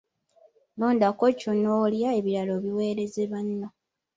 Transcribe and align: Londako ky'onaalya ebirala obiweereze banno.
Londako 0.79 1.25
ky'onaalya 1.39 2.09
ebirala 2.19 2.51
obiweereze 2.59 3.23
banno. 3.31 3.67